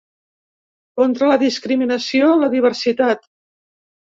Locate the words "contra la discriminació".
1.01-2.33